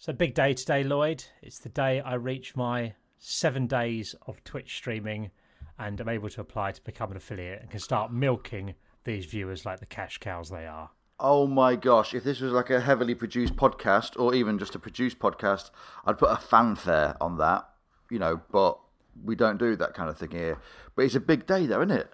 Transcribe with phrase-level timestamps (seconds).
[0.00, 1.24] So big day today, Lloyd.
[1.42, 5.30] It's the day I reach my seven days of Twitch streaming,
[5.78, 9.66] and I'm able to apply to become an affiliate and can start milking these viewers
[9.66, 10.88] like the cash cows they are.
[11.18, 14.78] Oh my gosh, if this was like a heavily produced podcast or even just a
[14.78, 15.70] produced podcast,
[16.06, 17.68] I'd put a fanfare on that,
[18.10, 18.80] you know, but
[19.22, 20.58] we don't do that kind of thing here.
[20.96, 22.10] But it's a big day though, isn't it?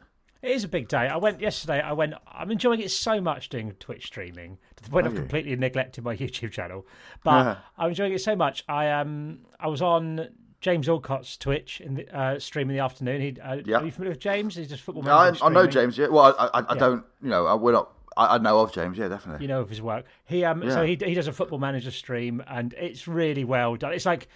[0.47, 1.09] It is a big day.
[1.09, 1.81] I went yesterday.
[1.81, 2.15] I went.
[2.33, 5.23] I'm enjoying it so much doing Twitch streaming to the point Have I've you?
[5.23, 6.87] completely neglected my YouTube channel.
[7.25, 7.57] But Yeah.
[7.77, 8.63] I'm enjoying it so much.
[8.69, 10.29] I um I was on
[10.61, 13.21] James Alcott's Twitch in the uh, stream in the afternoon.
[13.21, 13.79] He uh, Yeah.
[13.79, 14.55] are you familiar with James?
[14.55, 15.03] He's just football.
[15.09, 15.71] I, manager I know streaming.
[15.73, 16.07] James, yeah.
[16.09, 18.97] Well, I, I, I don't, you know, I, we're not, I, I know of James,
[18.99, 19.45] yeah, definitely.
[19.45, 20.05] You know of his work.
[20.27, 20.97] He um so Yeah.
[20.97, 23.93] he he does a football manager stream and it's really well done.
[23.93, 24.29] It's like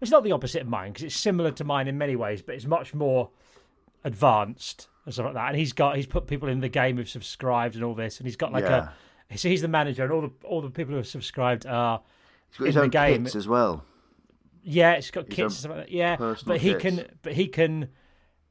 [0.00, 2.56] it's not the opposite of mine because it's similar to mine in many ways, but
[2.56, 3.30] it's much more
[4.02, 5.48] advanced and stuff like that.
[5.50, 8.26] And he's got he's put people in the game who've subscribed and all this, and
[8.26, 8.88] he's got like Yeah.
[9.30, 12.02] a so he's the manager, and all the all the people who have subscribed are
[12.50, 13.24] He's got his in the game.
[13.24, 13.84] kits as well.
[14.62, 15.86] yeah, it's got His kits own and stuff like.
[15.90, 16.82] Yeah, but he kits.
[16.82, 17.88] can but he can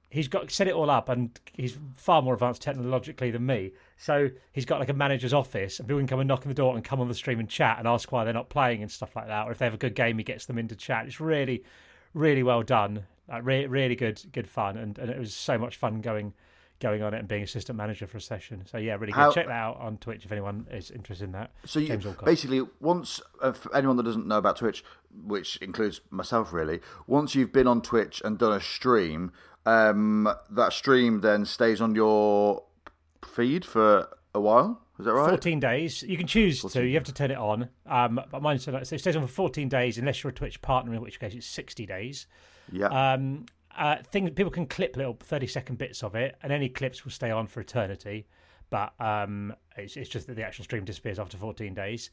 [0.10, 3.72] he's got set it all up and he's far more advanced technologically than me.
[3.98, 6.54] So he's got like a manager's office and people can come and knock on the
[6.54, 8.92] door and come on the stream and chat and ask why they're not playing and
[8.92, 9.48] stuff like that.
[9.48, 11.08] Or if they have a good game, he gets them into chat.
[11.08, 11.64] It's really,
[12.14, 13.06] really well done.
[13.28, 16.34] Like re- really good, good fun, and, and it was so much fun going,
[16.80, 18.64] going on it and being assistant manager for a session.
[18.66, 19.16] So yeah, really good.
[19.16, 21.52] How- Check that out on Twitch if anyone is interested in that.
[21.66, 24.84] So you, basically, once uh, for anyone that doesn't know about Twitch,
[25.26, 29.32] which includes myself, really, once you've been on Twitch and done a stream,
[29.66, 32.64] um, that stream then stays on your
[33.26, 34.82] feed for a while.
[35.00, 35.30] Is that right?
[35.30, 36.04] 14 days.
[36.04, 36.86] You can choose to.
[36.86, 37.70] You have to turn it on.
[37.86, 40.94] Um, but mine so it stays on for 14 days unless you're a Twitch partner,
[40.94, 42.28] in which case it's 60 days.
[42.72, 42.88] Yeah.
[43.14, 43.46] Um,
[43.78, 47.12] uh, thing, people can clip little 30 second bits of it, and any clips will
[47.12, 48.28] stay on for eternity.
[48.70, 52.10] But um, it's, it's just that the actual stream disappears after 14 days.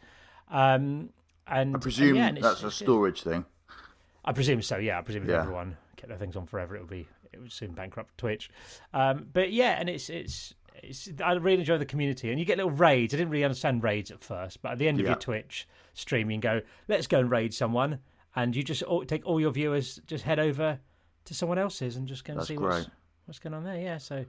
[0.50, 1.10] Um,
[1.46, 3.44] and I presume yeah, and it's- that's a storage thing.
[4.24, 4.76] I presume so.
[4.76, 5.40] Yeah, I presume if Yeah.
[5.40, 8.50] everyone kept their things on forever, it would be it would soon bankrupt Twitch.
[8.92, 12.58] Um, but yeah, and it's it's it's I really enjoy the community, and you get
[12.58, 13.14] little raids.
[13.14, 15.12] I didn't really understand raids at first, but at the end of Yeah.
[15.12, 18.00] your Twitch stream, you can go, let's go and raid someone,
[18.36, 20.78] and you just all, take all your viewers, just head over
[21.24, 22.88] to someone else's and just go and That's see what's great.
[23.26, 23.78] what's going on there.
[23.80, 24.24] Yeah, so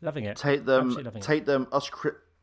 [0.00, 0.36] loving it.
[0.36, 1.24] Take them, Absolutely loving it.
[1.24, 1.90] take them, us,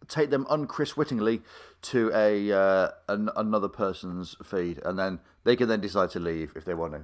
[0.07, 1.41] take them unchris wittingly
[1.83, 6.51] to a uh, an, another person's feed, and then they can then decide to leave
[6.55, 7.01] if they want to.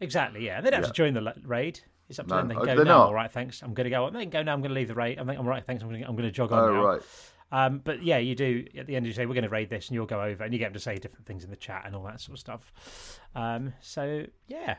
[0.00, 0.60] Exactly, yeah.
[0.60, 1.80] They don't have to join the raid.
[2.08, 2.48] It's up to No, them.
[2.48, 2.98] They oh, can go they're now.
[2.98, 3.06] not?
[3.08, 3.62] All right, thanks.
[3.62, 4.08] I'm going to go.
[4.10, 4.52] They can go now.
[4.52, 5.18] I'm going to leave the raid.
[5.18, 5.64] I'm, I'm right.
[5.64, 5.82] Thanks.
[5.82, 6.84] I'm going to, I'm going to jog on Oh now.
[6.84, 7.02] right.
[7.52, 9.88] Um, but yeah, you do at the end you say we're going to raid this,
[9.88, 11.82] and you'll go over, and you get them to say different things in the chat
[11.86, 13.20] and all that sort of stuff.
[13.34, 14.76] Um, so yeah,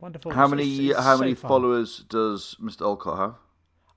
[0.00, 0.30] wonderful.
[0.32, 2.82] How many how so many followers does Mr.
[2.82, 3.34] Olcott have?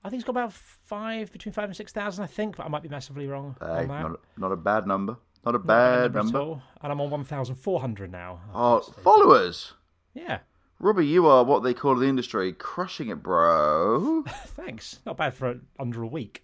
[0.02, 2.24] I think he's got about five, between five and six thousand.
[2.24, 4.02] I think, but I might be massively wrong Hey, on that.
[4.02, 5.16] not, a- not a bad number.
[5.44, 6.38] Not a Not bad at number.
[6.38, 6.62] all.
[6.80, 8.40] And I'm on one thousand four hundred now.
[8.54, 9.74] Oh, followers.
[10.14, 10.38] Yeah,
[10.78, 14.22] Robbie, you are what they call in the industry crushing it, bro.
[14.46, 15.00] thanks.
[15.04, 16.42] Not bad for a, under a week.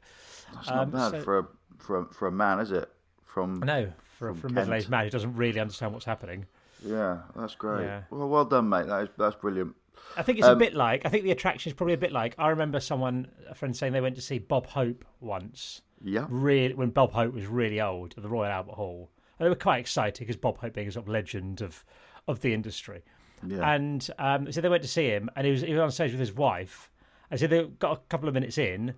[0.54, 1.46] That's not Um, bad so- for a
[1.80, 2.88] for a, for a man, is it?
[3.24, 6.46] From know for, From for a middle-aged man who doesn't really understand what's happening.
[6.84, 7.84] yeah, that's great.
[7.84, 8.02] Yeah.
[8.10, 8.86] Well, well done, mate.
[8.86, 9.74] That is that's brilliant.
[10.16, 12.10] I think it's a Um, bit like I think the attraction is probably a bit
[12.12, 15.82] like I remember someone a friend saying they went to see Bob Hope once.
[16.02, 19.50] Yeah, Really, when Bob Hope was really old at the Royal Albert Hall, and they
[19.50, 21.84] were quite excited because Bob Hope being a sort of legend of
[22.26, 23.02] of the industry.
[23.46, 23.70] yeah.
[23.70, 26.10] And um, so they went to see him, and he was he was on stage
[26.12, 26.90] with his wife.
[27.30, 28.94] And so they got a couple of minutes in,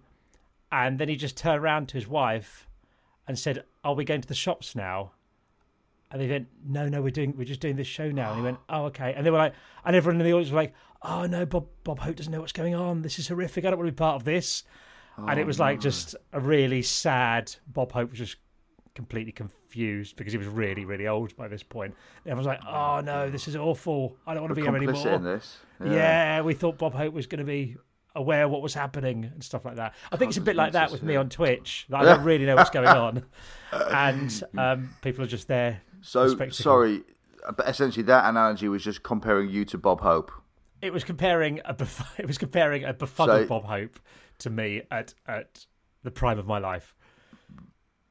[0.70, 2.66] and then he just turned around to his wife
[3.32, 5.12] and said, "Are we going to the shops now?"
[6.10, 8.44] And they went, "No, no, we're doing we're just doing this show now." And he
[8.44, 9.54] went, "Oh, okay." And they were like,
[9.84, 12.52] and everyone in the audience was like, "Oh no, Bob Bob Hope doesn't know what's
[12.52, 13.02] going on.
[13.02, 13.64] This is horrific.
[13.64, 14.64] I don't want to be part of this."
[15.18, 17.54] and it was like oh, just a really sad.
[17.66, 18.36] Bob Hope was just
[18.94, 21.94] completely confused because he was really really old by this point.
[22.24, 24.16] And everyone's like, "Oh no, this is awful.
[24.26, 25.58] I don't want to be here anymore." in this.
[25.84, 26.42] Yeah.
[26.42, 27.76] we thought Bob Hope was going to be
[28.14, 29.94] aware of what was happening and stuff like that.
[30.10, 31.86] I think it's a bit like that with me on Twitch.
[31.92, 33.24] I don't really know what's going on,
[33.72, 35.80] and um, people are just there.
[36.02, 37.02] So sorry,
[37.56, 40.30] but essentially that analogy was just comparing you to Bob Hope.
[40.80, 43.98] It was comparing a bef- it was comparing a befuddled So- Bob Hope
[44.38, 45.66] to me at at
[46.02, 46.94] the prime of my life.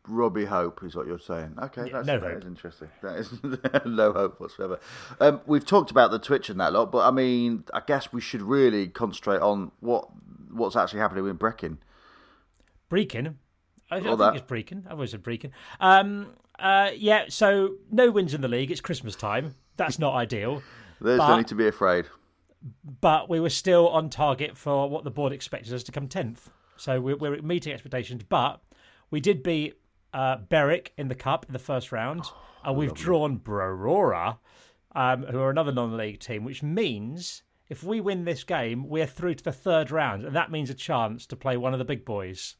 [0.07, 1.56] Robbie Hope is what you're saying.
[1.62, 2.89] Okay, that's, no that is interesting.
[3.03, 3.31] That is
[3.86, 4.80] no hope whatsoever.
[5.19, 8.19] Um, we've talked about the Twitch and that lot, but I mean, I guess we
[8.21, 10.09] should really concentrate on what
[10.51, 11.77] what's actually happening with Breckin.
[12.89, 13.36] Breakin.
[13.89, 14.36] I, I think that.
[14.36, 14.83] it's Breakin.
[14.86, 15.51] I've always said Breakin.
[15.80, 18.71] Um, uh, yeah, so no wins in the league.
[18.71, 19.56] It's Christmas time.
[19.77, 20.62] That's not ideal.
[21.01, 22.06] There's But- no need to be afraid.
[23.01, 26.50] but we were still on target for what the board expected us to come 10th.
[26.77, 28.62] So we're, we're meeting expectations, but
[29.09, 29.75] we did beat
[30.13, 32.25] uh, Berwick in the cup in the first round,
[32.63, 34.38] and we've drawn Brora,
[34.94, 39.36] um, who are another non-league team, which means if we win this game, we're through
[39.36, 42.04] to the third round, and that means a chance to play one of the big
[42.04, 42.56] boys.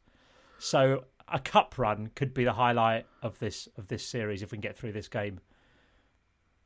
[0.58, 4.58] So a cup run could be the highlight of this of this series if we
[4.58, 5.40] can get through this game.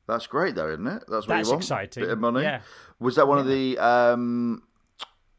[0.07, 1.03] That's great, though, isn't it?
[1.07, 1.63] That's what That's you want.
[1.63, 2.03] exciting.
[2.03, 2.43] Bit of money.
[2.43, 2.61] Yeah.
[2.99, 3.77] Was that one of the?
[3.79, 4.61] Um,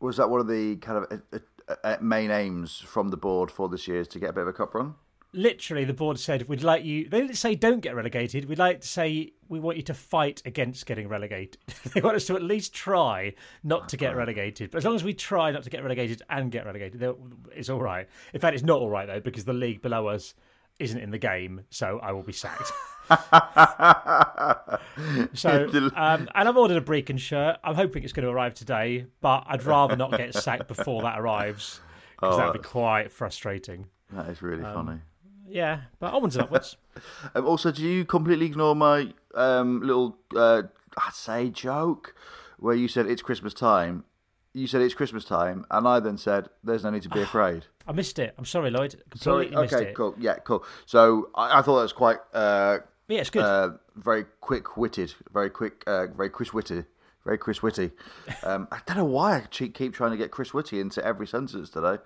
[0.00, 1.38] was that one of the kind of uh,
[1.68, 4.42] uh, uh, main aims from the board for this year is to get a bit
[4.42, 4.94] of a cup run?
[5.36, 8.46] Literally the board said we'd like you they didn't say don't get relegated.
[8.46, 11.58] We'd like to say we want you to fight against getting relegated.
[11.94, 15.04] They want us to at least try not to get relegated but as long as
[15.04, 17.02] we try not to get relegated and get relegated
[17.54, 18.08] it's all right.
[18.34, 20.34] In fact it's not all right though because the league below us
[20.78, 22.72] isn't in the game so i will be sacked.
[25.34, 27.58] So um, and i've ordered a Brechin shirt.
[27.62, 31.18] I'm hoping it's going to arrive today but i'd rather not get sacked before that
[31.20, 31.80] arrives
[32.18, 33.86] because that would be quite frustrating.
[34.12, 35.00] That is really Um, funny.
[35.48, 36.76] Yeah but onwards and upwards
[37.34, 40.62] Um, also, do you completely ignore my um, little, uh,
[40.96, 42.14] I'd say, joke
[42.58, 44.04] where you said it's Christmas time?
[44.54, 47.66] You said it's Christmas time, and I then said there's no need to be afraid.
[47.86, 48.34] I missed it.
[48.38, 48.94] I'm sorry, Lloyd.
[49.16, 49.46] Sorry.
[49.46, 49.76] Completely missed it.
[49.76, 49.90] Okay.
[49.90, 49.94] it.
[49.94, 50.14] Cool.
[50.18, 50.36] Yeah.
[50.36, 50.64] Cool.
[50.86, 52.78] So I, I thought that was quite uh,
[53.08, 53.44] Yeah, it's good.
[53.44, 56.84] uh, very quick-witted, very quick, uh, very Chris Whitty,
[57.24, 57.90] very Chris Whitty.
[58.42, 61.26] Um, I don't know why I keep keep trying to get Chris Whitty into every
[61.26, 61.98] sentence today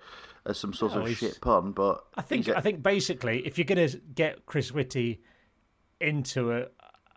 [0.45, 3.57] as some sort No, of shit pun, but I think a- I think basically, if
[3.57, 5.21] you're going to get Chris Whitty
[5.99, 6.65] into a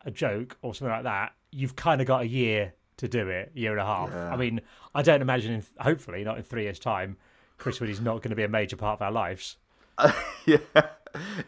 [0.06, 3.50] a joke or something like that, you've kind of got a year to do it,
[3.54, 4.12] year and a half.
[4.12, 4.60] I mean,
[4.94, 7.16] I don't imagine, in, hopefully, not in three years' time,
[7.56, 9.56] Chris Whitty's not going to be a major part of our lives.
[10.44, 10.58] yeah.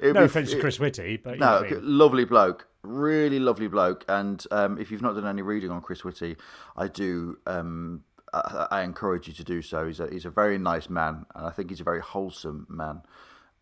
[0.00, 1.80] It'd No be- offense to Chris Whitty, but No, I mean.
[1.82, 4.04] lovely bloke, really lovely bloke.
[4.08, 6.36] And um, if you've not done any reading on Chris Whitty,
[6.78, 7.36] I do.
[7.46, 8.04] Um,
[8.44, 9.86] I, I encourage you to do so.
[9.86, 13.02] He's a he's a very nice man, and I think he's a very wholesome man.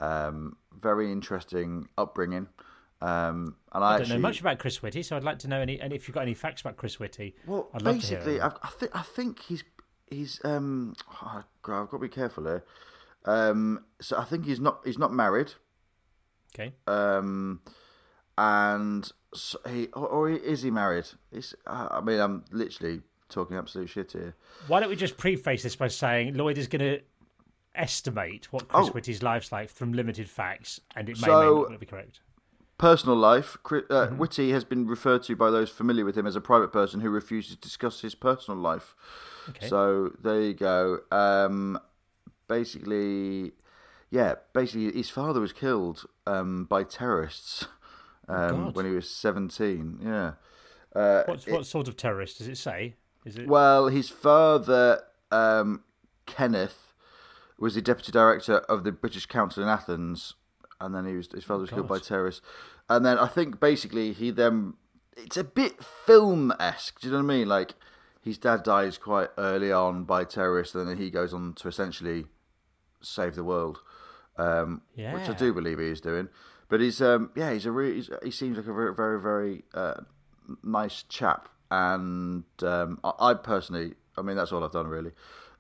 [0.00, 2.48] Um, very interesting upbringing.
[3.00, 5.48] Um, and I, I don't actually, know much about Chris Whitty, so I'd like to
[5.48, 5.80] know any.
[5.80, 8.40] And if you've got any facts about Chris Whitty, Well, I'd love to hear basically.
[8.40, 9.64] I, I think I think he's
[10.10, 10.94] he's um.
[11.22, 12.64] oh, God, I've got to be careful here.
[13.24, 15.52] Um, so I think he's not he's not married.
[16.54, 16.74] okay.
[16.86, 17.60] um,
[18.36, 21.06] and so he or, or is he married?
[21.30, 24.34] He's, I mean, I'm literally talking absolute shit here.
[24.68, 27.00] Why don't we just preface this by saying Lloyd is going to
[27.74, 28.92] estimate what Chris Oh.
[28.92, 32.20] Whitty's life's like from limited facts, and it may, So- may not be correct.
[32.76, 33.56] Personal life.
[33.64, 34.18] Uh, Mm-hmm.
[34.18, 37.08] Whitty has been referred to by those familiar with him as a private person who
[37.08, 38.96] refuses to discuss his personal life.
[39.50, 39.68] Okay.
[39.68, 40.98] So there you go.
[41.12, 41.78] Um,
[42.48, 43.52] basically,
[44.10, 47.66] yeah, basically, his father was killed um, by terrorists
[48.28, 50.00] um, Oh, when he was 17.
[50.02, 50.32] Yeah.
[50.94, 52.96] Uh, What, what sort of terrorist does it say?
[53.24, 55.82] Is it Well, his father, um,
[56.26, 56.92] Kenneth,
[57.58, 60.34] was the deputy director of the British Council in Athens,
[60.80, 62.42] and then he was his father was killed by terrorists.
[62.88, 64.74] And then I think basically he then
[65.16, 67.00] it's a bit film esque.
[67.00, 67.48] Do you know what I mean?
[67.48, 67.74] Like
[68.20, 72.26] his dad dies quite early on by terrorists, and then he goes on to essentially
[73.00, 73.78] save the world,
[74.36, 74.82] um,
[75.14, 76.28] which I do believe he is doing.
[76.68, 79.64] But he's um, yeah, he's a really he's, he seems like a very very very
[79.72, 80.00] uh,
[80.62, 85.12] nice chap, and um, I, I personally, I mean, that's all I've done really.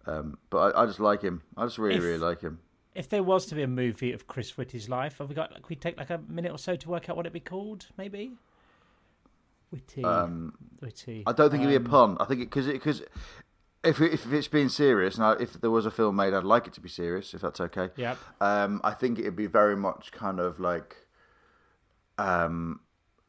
[0.06, 1.42] Um, but I, I just like him.
[1.56, 2.58] I just really If- really like him.
[2.94, 5.50] if there was to be a movie of Chris Whitty's life, have we got?
[5.52, 7.86] Like, we take like a minute or so to work out what it'd be called,
[7.96, 8.32] maybe.
[9.70, 11.24] Whitty, Um, Whitty.
[11.26, 12.16] I don't think it'd be a Um, pun.
[12.20, 13.00] I think because because
[13.82, 16.74] if if it's being serious, now if there was a film made, I'd like it
[16.74, 17.90] to be serious, if that's okay.
[17.96, 18.18] Yep.
[18.40, 20.96] Um, I think it'd be very much kind of like,
[22.18, 22.80] um,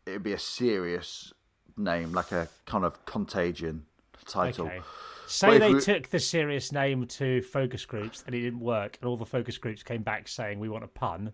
[0.05, 1.33] it'd be a serious
[1.77, 3.85] name, like a kind of contagion
[4.27, 4.67] title.
[4.67, 4.81] Okay.
[5.27, 9.09] Say they we- took the serious name to focus groups and it didn't work, and
[9.09, 11.33] all the focus groups came back saying we want a pun.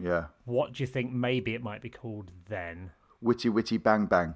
[0.00, 1.12] Yeah, What do you think?
[1.12, 2.92] Maybe it might be called then.
[3.20, 4.34] witty witty bang bang,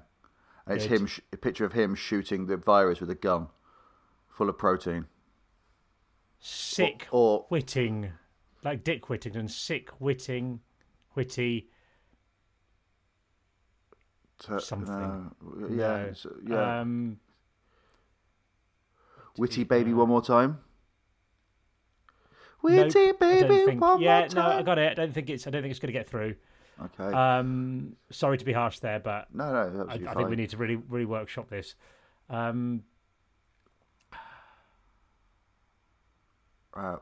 [0.67, 0.99] and it's Good.
[1.01, 1.07] him.
[1.07, 3.47] Sh- a picture of him shooting the virus with a gun,
[4.27, 5.05] full of protein.
[6.39, 8.11] Sick Or Whitting,
[8.63, 9.47] like Dick Whittington.
[9.47, 10.59] Sick Whitting,
[11.13, 11.69] Whitty.
[14.45, 15.31] T- Something.
[15.41, 16.31] no, yeah, No.
[16.47, 16.79] yeah.
[16.81, 17.19] Um,
[19.37, 20.59] Witty baby, one more time.
[22.61, 24.91] Witty don't baby, think- one yeah, more no, I got it.
[24.91, 25.47] I don't think it's.
[25.47, 26.35] I don't think it's going to get through.
[26.81, 27.15] Okay.
[27.15, 30.57] Um, sorry to be harsh there, but no, no, I, I think we need to
[30.57, 31.75] really, really workshop this.
[32.29, 32.83] Um,
[36.75, 36.97] Uh,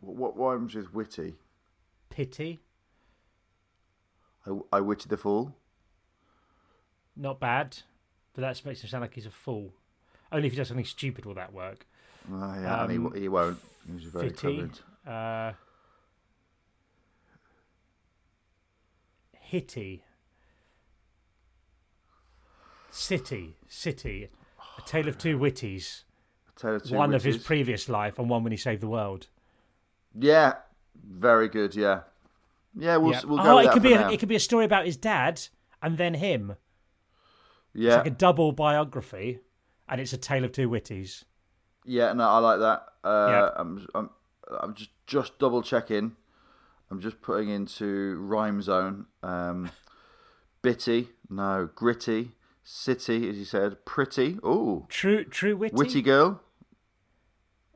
[0.00, 1.34] what, what rhymes with witty?
[2.10, 2.60] pity,
[4.46, 5.56] I, I witty the fool.
[7.16, 7.78] Not bad,
[8.34, 9.72] but that makes him sound like he's a fool.
[10.30, 11.86] Only if he does something stupid will that work.
[12.30, 13.58] Oh, yeah, and Um, he, he won't.
[13.90, 14.68] He's very Fitty,
[15.04, 15.50] clever.
[15.50, 15.52] uh,
[19.38, 20.04] Hitty.
[22.90, 24.28] City, City.
[24.78, 26.02] A Tale of Two Witties.
[26.56, 29.26] Tale of Two one of his previous life and one when he saved the world.
[30.18, 30.54] Yeah,
[31.04, 31.74] very good.
[31.74, 32.00] Yeah,
[32.78, 32.96] yeah.
[32.98, 33.20] We'll Yeah.
[33.24, 34.08] we'll go oh, it could be now.
[34.08, 35.42] a, it could be a story about his dad
[35.82, 36.56] and then him.
[37.74, 39.40] Yeah, Like a double biography,
[39.88, 41.24] and it's a tale of two witties.
[41.84, 42.12] yeah.
[42.12, 42.84] No, I like that.
[43.04, 43.50] Uh, Yeah.
[43.56, 44.10] I'm I'm
[44.60, 46.16] I'm just just double checking.
[46.90, 49.06] I'm just putting into rhyme zone.
[49.22, 49.70] Um,
[50.62, 54.38] bitty, no, gritty, city, as you said, pretty.
[54.44, 56.40] Ooh, True, true witty, witty girl.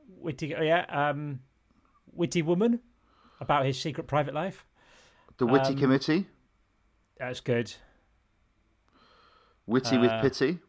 [0.07, 1.39] witty, oh, yeah, um,
[2.13, 2.79] witty woman
[3.39, 4.65] about his secret private life.
[5.37, 6.27] The witty Um, committee.
[7.17, 7.73] That's good.
[9.67, 10.59] Witty uh, with pity.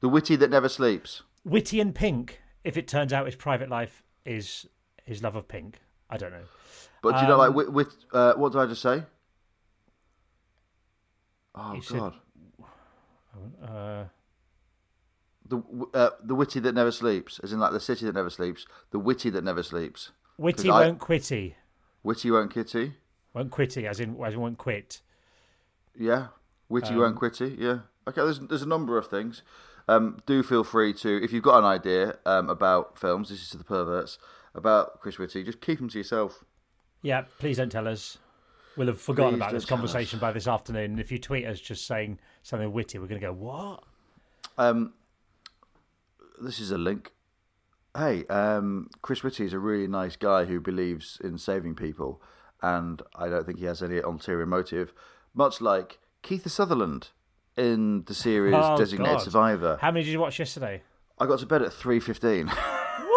[0.00, 1.22] The witty that never sleeps.
[1.44, 2.40] Witty and pink.
[2.64, 4.66] If it turns out his private life is
[5.04, 5.78] his love of pink,
[6.10, 6.42] I don't know.
[7.00, 9.04] But do you know, like Um, with, with uh, what did I just say?
[11.54, 12.14] Oh You said- God,
[13.62, 14.04] Uh,
[15.48, 15.62] the
[15.94, 18.98] uh, the witty that never sleeps, as in like the city that never sleeps, the
[18.98, 20.10] witty that never sleeps.
[20.38, 21.54] Witty won't quitty.
[22.02, 22.94] Witty won't kitty,
[23.34, 25.02] Won't quitty, as in as in won't quit.
[25.98, 26.28] Yeah.
[26.68, 27.78] Witty Um, won't quitty, yeah.
[28.08, 29.42] Okay, there's there's a number of things.
[29.88, 33.50] Um, do feel free to, if you've got an idea um, about films, this is
[33.50, 34.18] to the perverts
[34.52, 36.44] about Chris Whitty, just keep them to yourself.
[37.02, 38.18] Yeah, please don't tell us.
[38.76, 39.80] We'll have forgotten Please about this don't us.
[39.80, 40.92] conversation by this afternoon.
[40.92, 43.84] And if you tweet us just saying something witty, we're going to go, what?
[44.58, 44.94] Um,
[46.42, 47.12] this is a link.
[47.96, 52.20] Hey, um, Chris Whitty is a really nice guy who believes in saving people,
[52.60, 54.92] and I don't think he has any ulterior motive.
[55.36, 57.10] Much like Kiefer Sutherland
[57.56, 59.22] in the series Oh, Designated God.
[59.22, 59.78] Survivor.
[59.80, 60.82] How many did you watch yesterday?
[61.18, 62.50] I got to bed at three fifteen.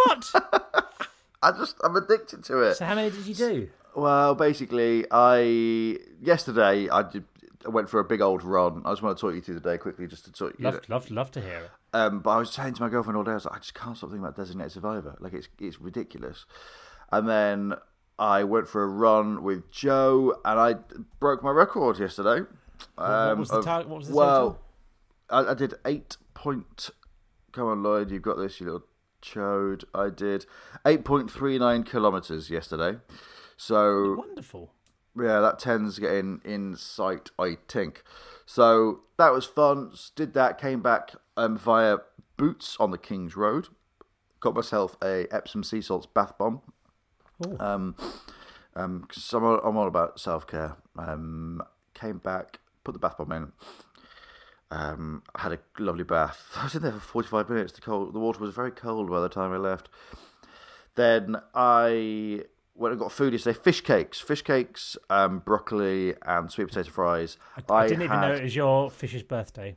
[0.05, 0.31] What?
[1.41, 2.75] I just I'm addicted to it.
[2.75, 3.69] so how many did you do?
[3.95, 7.25] Well, basically, I yesterday I did.
[7.65, 8.81] I went for a big old run.
[8.85, 10.63] I just want to talk you through the day quickly, just to talk you.
[10.65, 11.71] Love, love, love to hear it.
[11.93, 13.73] Um, but I was saying to my girlfriend all day, I was like, I just
[13.73, 15.15] can't stop thinking about Designated Survivor.
[15.19, 16.45] Like it's it's ridiculous.
[17.11, 17.73] And then
[18.19, 20.75] I went for a run with Joe, and I
[21.19, 22.45] broke my record yesterday.
[22.95, 24.59] what Um, was the of- what was the well,
[25.29, 26.89] I, I did eight point.
[27.53, 28.85] Come on, Lloyd, you've got this, you little
[29.21, 29.83] chode.
[29.95, 30.45] I did
[30.85, 32.99] eight point three nine kilometers yesterday.
[33.57, 34.73] So Wonderful.
[35.17, 38.03] yeah, that tends to get in in sight, I think.
[38.45, 39.93] So that was fun.
[40.15, 41.97] Did that, came back um, via
[42.37, 43.67] Boots on the King's Road.
[44.39, 46.61] Got myself a Epsom sea salts bath bomb.
[47.59, 47.95] Um,
[48.75, 50.75] um, 'cause I'm all, I'm all about self care.
[50.97, 51.61] Um,
[51.93, 53.51] came back, put the bath bomb in.
[54.71, 56.51] Um, had a lovely bath.
[56.57, 57.71] I was in there for 45 minutes.
[57.73, 59.89] The cold, the water was very cold by the time I left.
[60.95, 62.43] Then I
[62.75, 63.57] went and got food yesterday.
[63.57, 67.37] Fish cakes, fish cakes, um, broccoli, and sweet potato fries.
[67.69, 69.75] I, I didn't even know it was your fish's birthday.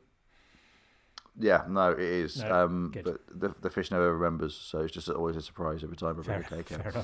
[1.39, 2.37] Yeah, no, it is.
[2.37, 5.95] No, um, but the, the fish never remembers, so it's just always a surprise every
[5.97, 7.03] time I bring a cake in.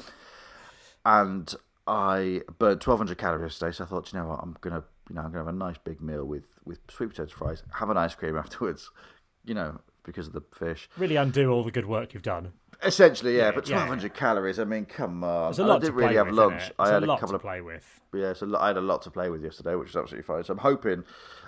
[1.10, 1.54] And
[1.88, 5.22] I burned 1,200 calories yesterday, so I thought, you know what, I'm gonna, you know,
[5.22, 8.14] I'm gonna have a nice big meal with with sweet potato fries, have an ice
[8.16, 8.92] cream afterwards,
[9.44, 10.88] you know, because of the fish.
[10.98, 12.54] Really undo all the good work you've done.
[12.84, 14.60] Essentially, yeah, Yeah, but yeah, 1,200 calories.
[14.60, 15.46] I mean, come on.
[15.48, 16.72] There's a I lot to didn't really have lunch.
[16.80, 18.00] I had a a couple to of play with.
[18.14, 20.44] yeah, so I had a lot to play with yesterday, which is absolutely fine.
[20.44, 21.04] So I'm hoping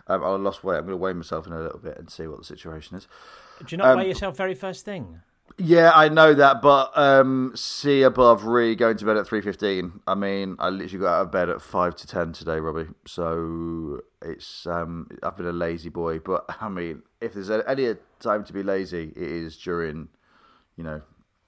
[0.08, 0.78] um, I'll lost weight.
[0.78, 3.08] I'm going to weigh myself in a little bit and see what the situation is.
[3.60, 5.22] Do you not Um, weigh yourself very first thing?
[5.58, 10.00] Yeah, I know that, but um, see above re going to bed at three fifteen.
[10.08, 12.90] I mean, I literally got out of bed at five to ten today, Robbie.
[13.06, 18.44] So it's um, I've been a lazy boy, but I mean, if there's any time
[18.46, 20.08] to be lazy, it is during,
[20.76, 21.02] you know,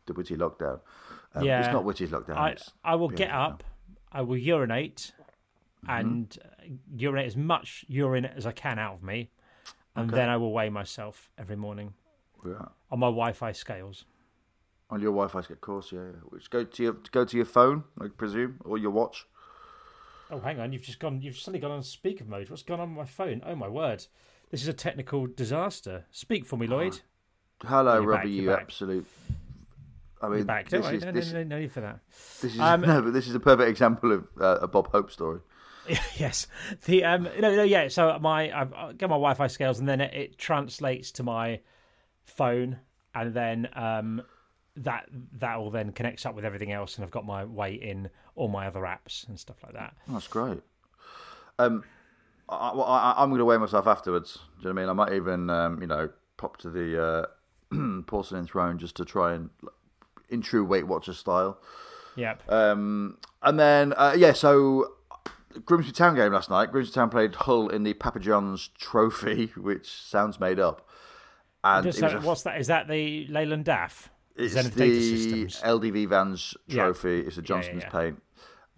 [0.05, 0.79] the witchy lockdown.
[1.35, 1.59] Um, Yeah.
[1.63, 2.37] it's not witchy lockdown.
[2.37, 3.63] I, I will get up,
[4.11, 5.13] I will urinate,
[5.85, 5.97] Mm-hmm.
[5.99, 6.63] and uh,
[6.95, 9.31] urinate as much urine as I can out of me,
[9.95, 10.17] and Okay.
[10.17, 11.93] then I will weigh myself every morning
[12.45, 12.65] yeah.
[12.91, 14.05] on my Wi-Fi scales.
[14.89, 15.99] on your Wi-Fi, of course, yeah.
[16.01, 16.19] yeah.
[16.29, 19.25] Which go to your go to your phone, I presume, or your watch.
[20.31, 21.21] Oh, hang on, you've just gone.
[21.21, 22.49] You've suddenly gone on speaker mode.
[22.49, 23.41] What's gone on with my phone?
[23.45, 24.05] Oh my word,
[24.51, 26.05] this is a technical disaster.
[26.11, 27.01] Speak for me, Lloyd.
[27.65, 28.61] Hello, You're back, Robbie, you're you back.
[28.61, 29.05] absolute.
[30.21, 30.69] I mean, You're back.
[30.69, 31.99] Don't this worry, is no, no, no, no need for that.
[32.41, 35.11] this is Um, no, but this is a perfect example of uh, a Bob Hope
[35.11, 35.39] story.
[36.15, 36.47] yes.
[36.85, 37.89] The um no no yeah.
[37.89, 41.59] So my I've I get my Wi-Fi scales and then it, it translates to my
[42.25, 42.79] phone
[43.13, 44.21] and then um
[44.75, 48.09] that that all then connects up with everything else and I've got my weight in
[48.35, 49.95] all my other apps and stuff like that.
[50.07, 50.61] That's great.
[51.59, 51.83] Um,
[52.49, 54.33] I, well, I, I'm going to weigh myself afterwards.
[54.33, 54.89] Do you know what I mean?
[54.89, 57.27] I might even, um, you know, pop to the
[57.71, 59.49] uh, porcelain throne just to try and,
[60.29, 61.59] in true Weight Watcher style.
[62.15, 62.51] Yep.
[62.51, 64.93] Um, and then, uh, yeah, so
[65.65, 66.71] Grimsby Town game last night.
[66.71, 70.87] Grimsby Town played Hull in the Papa John's Trophy, which sounds made up.
[71.63, 72.59] And Just it so- a- what's that?
[72.59, 74.09] Is that the Leyland DAF?
[74.35, 75.45] it's Zenith the.
[75.63, 76.85] LDV Vans Yeah.
[76.85, 77.19] Trophy.
[77.21, 77.89] It's a Johnstone's yeah.
[77.89, 78.21] paint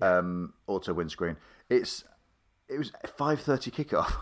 [0.01, 1.37] um, auto windscreen.
[1.69, 2.03] It's
[2.69, 4.13] it was five thirty kickoff.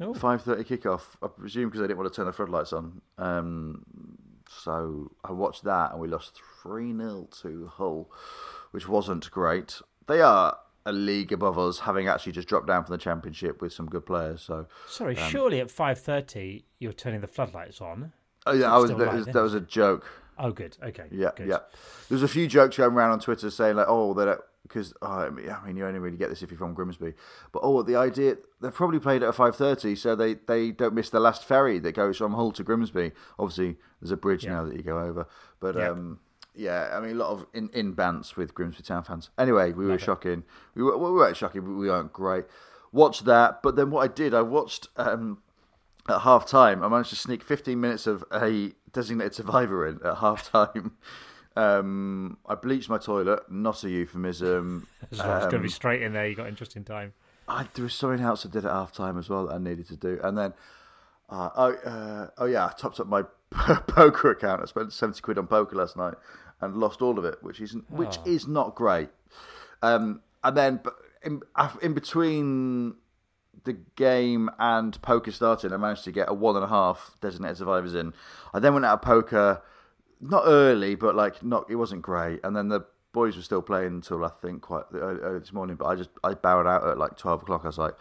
[0.00, 0.14] Oh.
[0.14, 1.02] Five thirty kickoff.
[1.22, 3.00] I presume because they didn't want to turn the floodlights on.
[3.18, 3.84] Um,
[4.48, 8.10] so I watched that and we lost three 0 to Hull,
[8.72, 9.80] which wasn't great.
[10.06, 13.72] They are a league above us, having actually just dropped down from the championship with
[13.72, 14.42] some good players.
[14.42, 18.12] So Sorry, Um, surely at five thirty you're turning the floodlights on.
[18.46, 20.04] oh, yeah, I was, that, light was, that was a joke.
[20.38, 20.76] Oh, good.
[20.82, 21.04] Okay.
[21.10, 21.48] Yeah, good.
[21.48, 21.58] yeah.
[22.08, 25.30] There's a few jokes going around on Twitter saying like, "Oh, that because oh, I
[25.30, 27.14] mean, I mean, you only really get this if you're from Grimsby."
[27.52, 31.08] But oh, the idea they've probably played at five thirty, so they they don't miss
[31.08, 33.12] the last ferry that goes from Hull to Grimsby.
[33.38, 34.54] Obviously, there's a bridge Yeah.
[34.54, 35.26] now that you go over,
[35.60, 35.90] but Yeah.
[35.90, 36.18] um,
[36.54, 39.30] yeah, I mean, a lot of in in bants with Grimsby Town fans.
[39.38, 40.00] Anyway, we were it.
[40.00, 40.44] shocking.
[40.74, 42.44] We were we weren't shocking, but we weren't great.
[42.92, 44.88] Watched that, but then what I did, I watched.
[44.96, 45.38] Um,
[46.06, 50.18] at half time, I managed to sneak 15 minutes of a designated survivor in at
[50.18, 50.96] half time.
[51.56, 54.88] Um, I bleached my toilet, not a euphemism.
[55.12, 56.26] It's going to Um, be straight in there.
[56.26, 57.12] You got interesting time.
[57.46, 59.86] I, there was something else I did at half time as well that I needed
[59.88, 60.18] to do.
[60.24, 60.52] And then,
[61.30, 63.22] uh, oh, uh, oh yeah, I topped up my
[63.86, 64.62] poker account.
[64.62, 66.14] I spent 70 quid on poker last night
[66.60, 68.22] and lost all of it, which isn't, which Oh.
[68.26, 69.10] is not great.
[69.82, 70.80] Um, and then
[71.22, 71.40] in,
[71.82, 72.94] in between
[73.64, 77.58] the game and poker starting, I managed to get a one and a half designated
[77.58, 78.12] survivors in.
[78.52, 79.62] I then went out of poker,
[80.20, 82.40] not early, but like not it wasn't great.
[82.44, 82.82] And then the
[83.12, 85.76] boys were still playing until I think quite early, early this morning.
[85.76, 87.62] But I just I bowed out at like twelve o'clock.
[87.64, 87.94] I was like,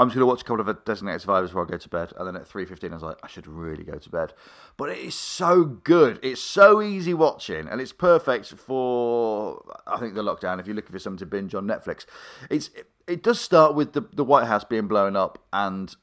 [0.00, 2.12] I'm just gonna watch a couple of designated survivors before I go to bed.
[2.18, 4.32] And then at three fifteen, I was like, I should really go to bed.
[4.78, 6.18] But it is so good.
[6.22, 10.58] It's so easy watching, and it's perfect for I think the lockdown.
[10.58, 12.06] If you're looking for something to binge on Netflix,
[12.48, 15.94] it's it, it does start with the the White House being blown up and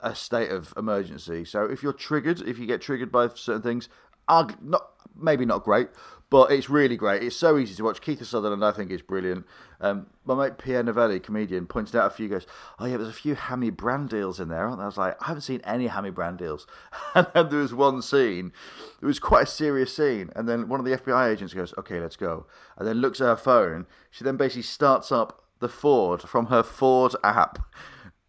[0.00, 1.46] a state of emergency.
[1.46, 3.88] So if you're triggered, if you get triggered by certain things,
[4.28, 5.88] arg- not maybe not great,
[6.28, 7.22] but it's really great.
[7.22, 8.00] It's so easy to watch.
[8.00, 9.46] Kiefer Sutherland, I think, is brilliant.
[9.80, 12.28] Um, my mate Pierre Novellie, comedian, pointed out a few.
[12.28, 12.46] Goes,
[12.78, 14.66] oh yeah, there's a few Hammy Brand deals in there.
[14.66, 16.66] And I was like, I haven't seen any Hammy Brand deals.
[17.14, 18.52] And then there was one scene.
[19.00, 22.00] It was quite a serious scene, and then one of the FBI agents goes, "Okay,
[22.00, 23.86] let's go," and then looks at her phone.
[24.10, 27.58] She then basically starts up the Ford from her Ford app.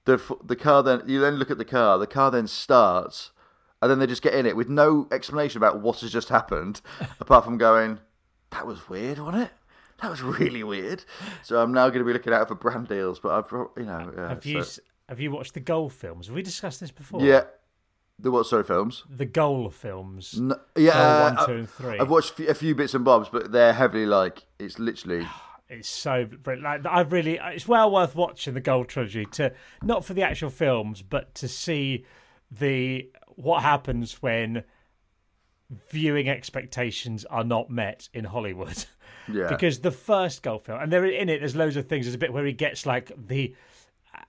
[0.05, 1.97] The the car then you then look at the car.
[1.97, 3.31] The car then starts,
[3.81, 6.81] and then they just get in it with no explanation about what has just happened,
[7.19, 7.99] apart from going,
[8.51, 9.51] "That was weird, wasn't it?
[10.01, 11.03] That was really weird."
[11.43, 14.11] So I'm now going to be looking out for brand deals, but I've you know
[14.15, 16.27] yeah, Have you so- have you watched the Goal films?
[16.27, 17.21] Have we discussed this before?
[17.21, 17.43] yeah
[18.19, 19.03] the what sorry films.
[19.09, 20.39] The Goal films.
[20.39, 21.99] No, yeah, Goal uh, one, I- two, and three.
[21.99, 25.27] I've watched a few bits and bobs, but they're heavily like it's literally
[25.69, 26.63] It's so brilliant.
[26.85, 30.49] Like I really, it's well worth watching the Goal trilogy to not for the actual
[30.49, 32.05] films, but to see
[32.49, 34.63] the what happens when
[35.89, 38.85] viewing expectations are not met in Hollywood.
[39.31, 39.47] yeah.
[39.47, 42.05] because the first Goal film, and there in it, there's loads of things.
[42.05, 43.55] There's a bit where he gets like the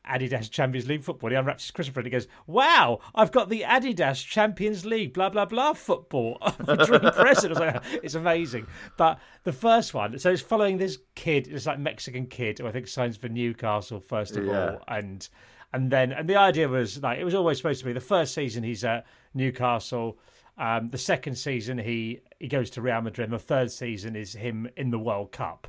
[0.07, 1.31] Adidas Champions League football.
[1.31, 2.07] He unwraps his Christmas present.
[2.12, 6.38] He goes, "Wow, I've got the Adidas Champions League, blah blah blah football.
[6.64, 8.66] Dream present." I was like, "It's amazing."
[8.97, 12.73] But the first one, so it's following this kid, this like Mexican kid who I
[12.73, 14.71] think signs for Newcastle first of Yeah.
[14.73, 15.27] all, and
[15.72, 18.35] and then and the idea was like it was always supposed to be the first
[18.35, 20.18] season he's at Newcastle.
[20.57, 23.26] Um, the second season he he goes to Real Madrid.
[23.26, 25.68] And the third season is him in the World Cup.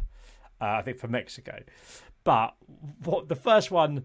[0.61, 1.61] Uh, I think for Mexico.
[2.23, 2.55] But
[3.03, 4.03] what the first one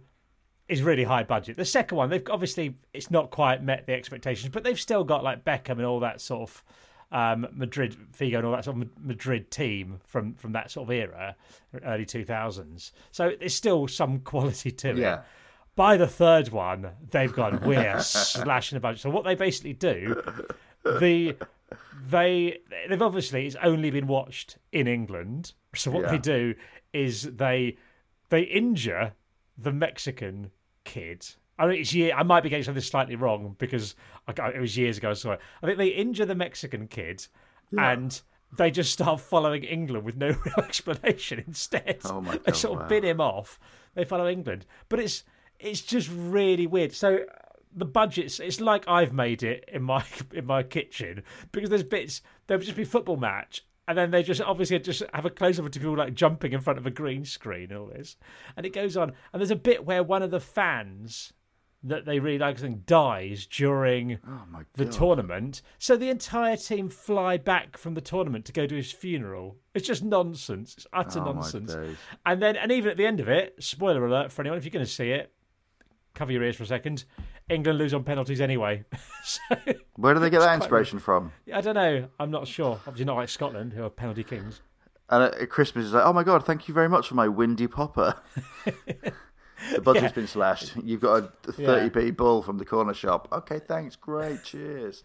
[0.69, 1.57] is really high budget.
[1.57, 5.23] The second one, they've obviously it's not quite met the expectations, but they've still got
[5.23, 6.65] like Beckham and all that sort of
[7.13, 10.93] um, Madrid, Figo, and all that sort of Madrid team from from that sort of
[10.93, 11.37] era,
[11.85, 12.93] early two thousands.
[13.13, 15.25] So there's still some quality to it.
[15.77, 15.83] Yeah.
[15.85, 19.01] By the third one, they've gone we're slashing the budget.
[19.01, 20.23] So what they basically do,
[20.85, 21.37] the
[22.09, 22.59] they
[22.89, 25.53] they've obviously it's only been watched in England.
[25.75, 26.11] So what Yeah.
[26.13, 26.55] they do
[26.93, 27.77] is they
[28.29, 29.13] they injure
[29.59, 30.51] the Mexican
[30.85, 31.27] kid.
[31.59, 32.13] I mean, it's year.
[32.17, 33.95] I might be getting something slightly wrong because
[34.27, 35.11] I, it was years ago.
[35.11, 35.41] I saw it.
[35.63, 37.27] I think they injure the Mexican kid,
[37.79, 38.21] and
[38.57, 41.43] they just start following England with no real explanation.
[41.47, 42.89] Instead, Oh my they God, sort of wow.
[42.89, 43.59] bin him off.
[43.95, 45.23] They follow England, but it's
[45.59, 46.93] it's just really weird.
[46.93, 47.21] So
[47.75, 52.23] the budgets, it's like I've made it in my in my kitchen because there's bits
[52.47, 53.65] there'll just be football match.
[53.87, 56.61] And then they just obviously just have a close up of people like jumping in
[56.61, 58.17] front of a green screen and all this.
[58.57, 59.13] And it goes on.
[59.33, 61.35] And there's a bit where one of the fans
[61.83, 64.43] that they really like something dies during Oh
[64.77, 65.61] the tournament.
[65.79, 69.59] So the entire team fly back from the tournament to go to his funeral.
[69.75, 70.73] It's just nonsense.
[70.79, 71.77] It's utter Oh, nonsense.
[72.25, 74.71] And then, and even at the end of it, spoiler alert for anyone if you're
[74.71, 75.34] going to see it,
[76.15, 77.05] cover your ears for a second.
[77.49, 78.85] England lose on penalties anyway.
[79.25, 79.41] so
[79.97, 81.33] Where do they get that inspiration from?
[81.53, 82.09] I don't know.
[82.19, 82.81] I'm not sure.
[82.87, 84.61] Obviously, not like Scotland, who are penalty kings.
[85.11, 87.67] And at Christmas, it's like, oh my god, thank you very much for my windy
[87.67, 88.15] popper.
[88.65, 90.13] the budget's Yeah.
[90.13, 90.73] been slashed.
[90.83, 93.29] You've got a 30p bull from the corner shop.
[93.31, 95.05] Okay, thanks, great, cheers.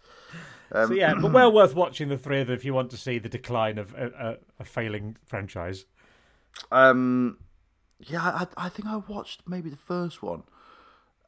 [0.72, 2.96] Um, So yeah, but well worth watching the three of them if you want to
[2.96, 5.84] see the decline of a, a, a failing franchise.
[6.72, 7.38] Um,
[7.98, 10.42] yeah, I, I think I watched maybe the first one,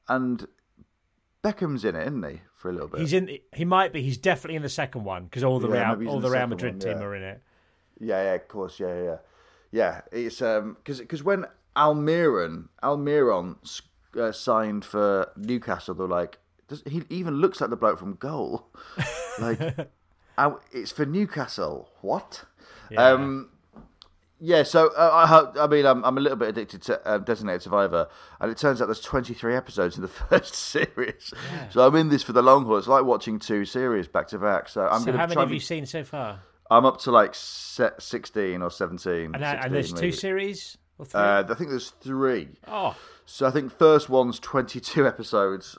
[0.08, 0.46] and
[1.42, 3.00] Beckham's in it, isn't he, for a little bit?
[3.00, 3.38] He's in.
[3.52, 4.02] He might be.
[4.02, 6.46] He's definitely in the second one because all the Yeah, Real, all the the Real
[6.46, 7.04] Madrid one, team yeah.
[7.04, 7.42] are in it.
[8.00, 9.16] Yeah, yeah, of course, yeah, yeah,
[9.70, 10.00] yeah.
[10.10, 13.56] It's um because because when Almiron Almiron
[14.18, 16.38] uh, signed for Newcastle, they're like,
[16.68, 18.68] does, he even looks like the bloke from Goal.
[19.40, 19.60] like,
[20.38, 21.90] I, it's for Newcastle.
[22.00, 22.44] What?
[22.90, 23.08] Yeah.
[23.08, 23.50] Um,
[24.42, 24.64] yeah.
[24.64, 28.08] So uh, I, I, mean, I'm I'm a little bit addicted to uh, Designated Survivor,
[28.40, 31.32] and it turns out there's 23 episodes in the first series.
[31.70, 32.76] So I'm in this for the long haul.
[32.76, 34.68] It's like watching two series back to back.
[34.68, 36.40] So I'm so how many have and you seen so far?
[36.70, 39.34] I'm up to like 16 or 17.
[39.34, 41.20] And, and 16 there's two series or three.
[41.20, 42.48] Uh, I think there's three.
[42.66, 45.76] oh, So I think first one's 22 episodes.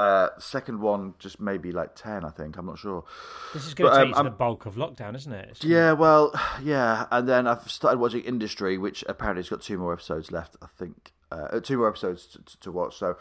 [0.00, 2.24] Uh, second one just maybe like 10.
[2.24, 3.04] I think I'm not sure.
[3.52, 5.50] this is going to um, take you the bulk of lockdown, isn't it?
[5.50, 6.32] It's- Yeah, well,
[6.62, 10.56] yeah, and then I've started watching Industry, which apparently has got two more episodes left.
[10.62, 12.96] I think uh, two more episodes to, to, to watch.
[12.96, 13.18] So,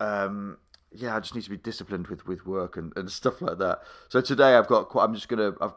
[0.00, 0.58] um,
[0.90, 3.80] yeah, I just need to be disciplined with, with work and, and stuff like that.
[4.10, 5.04] So today I've got quite.
[5.04, 5.54] I'm just gonna.
[5.62, 5.72] I've,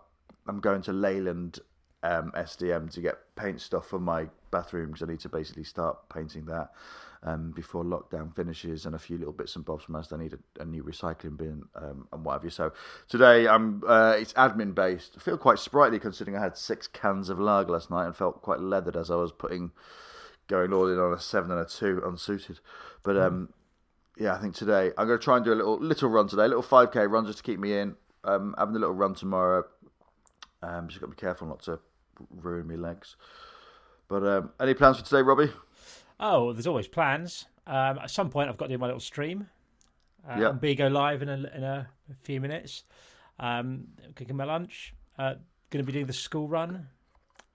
[0.50, 1.60] I'm going to Leyland
[2.04, 6.10] um, SDM to get paint stuff for my bathroom because I need to basically start
[6.13, 6.71] painting that.
[7.28, 10.14] Um, before lockdown finishes, and a few little bits and bobs from us.
[10.14, 12.52] I need a, a new recycling bin um, and what have you.
[12.52, 12.72] So
[13.10, 15.14] today, I'm uh, it's admin based.
[15.18, 18.44] I feel quite sprightly considering I had six cans of lager last night and felt
[18.44, 19.72] quite leathered as I was putting
[20.48, 22.60] going all in on a seven and a two unsuited.
[23.02, 23.50] But um,
[24.18, 26.44] yeah, I think today I'm going to try and do a little little run today,
[26.44, 27.96] a little five k run just to keep me in.
[28.24, 29.66] Um, having a little run tomorrow.
[30.62, 31.80] Um, just got to be careful not to
[32.30, 33.16] ruin my legs.
[34.08, 35.52] But um, any plans for today, Robbie?
[36.19, 37.45] Oh, there's always plans.
[37.67, 39.47] Um, at some point, I've got to do my little stream.
[40.28, 40.47] Uh, Yeah.
[40.49, 41.88] On Bigo Live in a, in a
[42.23, 42.84] few minutes.
[43.39, 44.93] Um, cooking my lunch.
[45.17, 45.36] Uh,
[45.69, 46.88] going to be doing the school run.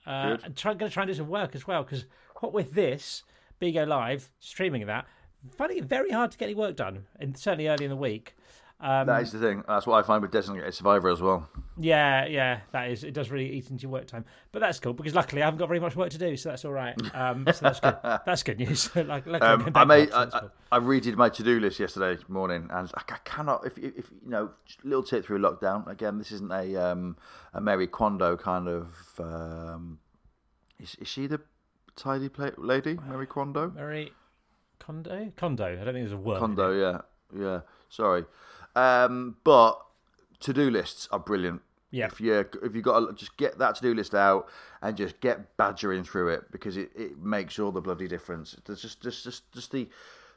[0.06, 2.06] Uh, and try, going to try and do some work as well because
[2.40, 3.22] what with this
[3.60, 5.06] Bigo Live streaming that,
[5.56, 8.34] finding it very hard to get any work done, and certainly early in the week.
[8.82, 9.62] Um, That is the thing.
[9.68, 11.46] That's what I find with Designated Survivor as well.
[11.78, 13.04] Yeah, yeah, that is.
[13.04, 15.58] It does really eat into your work time, but that's cool because luckily I haven't
[15.58, 16.94] got very much work to do, so that's all right.
[17.14, 17.96] Um, so that's good.
[18.02, 18.94] That's good news.
[18.96, 20.50] like, Um, I made I, cool.
[20.72, 23.66] I, I redid my to do list yesterday morning, and I, I cannot.
[23.66, 24.50] If, if if, you know,
[24.82, 25.86] little tip through lockdown.
[25.86, 27.16] Again, this isn't a um,
[27.52, 28.86] a Mary Kondo kind of.
[29.18, 29.98] Um,
[30.78, 31.40] is, is she the
[31.96, 33.70] tidy plate lady, Mary Kondo?
[33.70, 34.12] Mary
[34.78, 35.66] Condo, Condo.
[35.66, 36.38] I don't think there's a word.
[36.38, 37.00] Kondo, yeah,
[37.38, 37.60] yeah.
[37.90, 38.24] Sorry,
[38.76, 39.80] um, but
[40.40, 41.62] to do lists are brilliant.
[41.90, 42.06] Yeah.
[42.06, 44.48] If you if you got to just get that to do list out
[44.80, 48.56] and just get badgering through it because it, it makes all the bloody difference.
[48.64, 49.88] There's just just just just the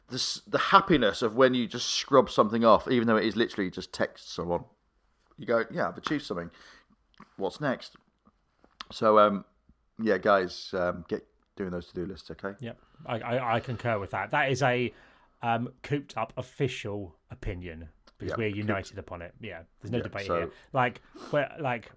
[0.10, 3.70] the the happiness of when you just scrub something off, even though it is literally
[3.70, 4.64] just text someone.
[5.38, 6.50] You go, yeah, I've achieved something.
[7.38, 7.98] What's next?
[8.92, 9.46] So um,
[10.02, 12.54] yeah, guys, um, get doing those to do lists, okay?
[12.60, 14.32] Yep, I, I, I concur with that.
[14.32, 14.92] That is a
[15.44, 17.90] um, cooped up official opinion
[18.24, 19.34] because Yep, we're united upon it.
[19.42, 20.52] Yeah, there's no debate so- here.
[20.72, 21.92] Like, where, like,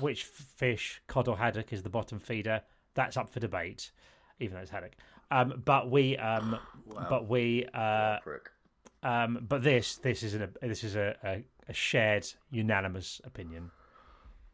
[0.00, 2.62] which fish, cod or haddock, is the bottom feeder?
[2.94, 3.90] That's up for debate,
[4.40, 4.92] even though it's haddock.
[5.30, 6.58] Um, but we, um,
[7.08, 8.18] but we, uh,
[9.02, 13.70] um, but this, this is a this is a, a, a shared unanimous opinion.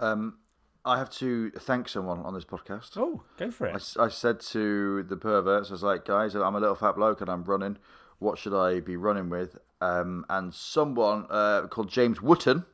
[0.00, 0.38] Um,
[0.85, 2.92] I have to thank someone on this podcast.
[2.96, 3.76] Oh, go for I, it.
[3.76, 7.20] s- I said to the perverts, I was like, guys, I'm a little fat bloke
[7.20, 7.76] and I'm running.
[8.21, 9.59] What should I be running with?
[9.81, 12.65] Um, and someone uh, called James Wooten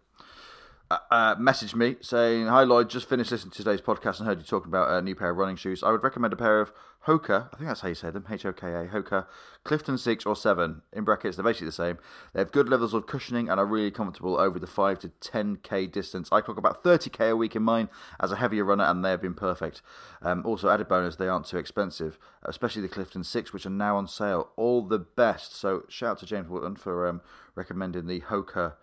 [0.91, 4.39] uh, uh, messaged me saying, Hi Lloyd, just finished listening to today's podcast and heard
[4.39, 5.83] you talking about a new pair of running shoes.
[5.83, 6.73] I would recommend a pair of
[7.07, 9.27] Hoka, I think that's how you say them, H O K A, Hoka,
[9.65, 10.83] Clifton 6 or 7.
[10.93, 11.99] In brackets, they're basically the same.
[12.33, 15.91] They have good levels of cushioning and are really comfortable over the 5 to 10k
[15.91, 16.29] distance.
[16.33, 17.89] I clock about 30k a week in mine
[18.21, 19.83] as a heavier runner and they have been perfect.
[20.23, 23.97] Um, also, added bonus, they aren't too expensive, especially the Clifton 6, which are now
[23.97, 24.51] on sale.
[24.57, 25.55] All the best.
[25.57, 27.21] So, shout out to James Wooten for um,
[27.55, 28.75] recommending the Hoka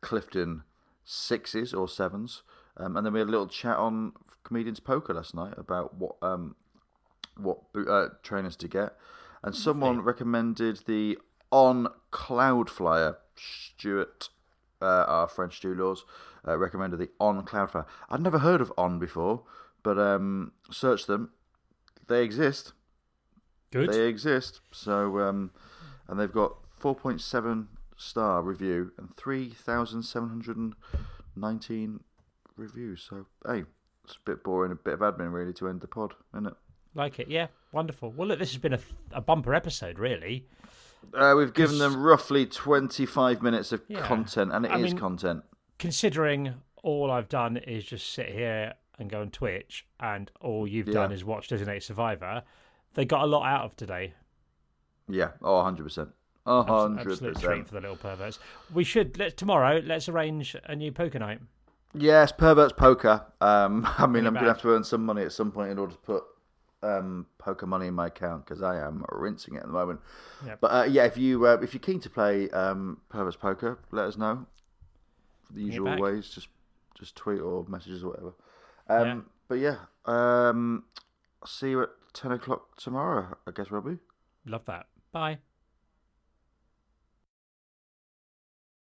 [0.00, 0.64] Clifton
[1.10, 2.42] sixes or sevens.
[2.76, 4.12] Um, and then we had a little chat on
[4.44, 6.54] comedians poker last night about what um,
[7.36, 8.96] what uh, trainers to get.
[9.42, 11.18] And someone recommended the
[11.50, 13.16] on Cloudflyer.
[13.34, 14.28] Stuart,
[14.82, 16.04] uh, our French Stu Laws,
[16.46, 17.86] uh, recommended the On Cloudflyer.
[18.10, 19.44] I'd never heard of On before,
[19.82, 21.30] but um, search them.
[22.06, 22.74] They exist.
[23.70, 23.92] Good.
[23.92, 24.60] They exist.
[24.72, 25.52] So, um,
[26.06, 27.68] and they've got 4.7
[28.00, 32.00] star review and 3,719
[32.56, 33.06] reviews.
[33.08, 33.62] So, hey,
[34.04, 36.54] it's a bit boring, a bit of admin really to end the pod, isn't it?
[36.94, 37.48] Like it, yeah.
[37.72, 38.10] Wonderful.
[38.10, 38.80] Well, look, this has been a,
[39.12, 40.46] a bumper episode, really.
[41.14, 44.06] Uh, we've given them roughly 25 minutes of Yeah.
[44.06, 45.44] content, and it is I mean- content.
[45.78, 50.88] Considering all I've done is just sit here and go on Twitch, and all you've
[50.88, 50.94] Yeah.
[50.94, 52.42] done is watch Designated Survivor,
[52.94, 54.14] they got a lot out of today.
[55.08, 56.12] Yeah, oh, 100%.
[56.46, 56.64] A
[56.98, 57.66] Abs- 100%.
[57.66, 58.38] For the little perverts.
[58.72, 59.80] We should let tomorrow.
[59.84, 61.40] Let's arrange a new poker night.
[61.94, 63.26] Yes, perverts poker.
[63.40, 65.78] Um, I mean, I'm going to have to earn some money at some point in
[65.78, 66.24] order to put
[66.82, 70.00] um, poker money in my account because I am rinsing it at the moment.
[70.46, 70.60] Yep.
[70.60, 74.06] But uh, yeah, if you uh, if you're keen to play um, perverts poker, let
[74.06, 74.46] us know.
[75.46, 76.48] For The usual ways, just
[76.98, 78.32] just tweet or messages or whatever.
[78.88, 79.20] Um, Yeah.
[79.48, 79.76] But yeah,
[80.06, 80.84] um,
[81.42, 83.36] I'll see you at ten o'clock tomorrow.
[83.46, 83.98] I guess, Robbie.
[84.46, 84.86] Love that.
[85.12, 85.38] Bye.